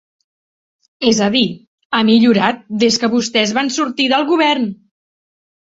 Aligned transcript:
És 1.11 1.19
a 1.25 1.27
dir, 1.35 1.43
ha 1.97 2.01
millorat 2.09 2.65
des 2.85 2.97
que 3.05 3.11
vostès 3.15 3.55
van 3.59 3.73
sortir 3.79 4.09
del 4.15 4.27
govern. 4.33 4.67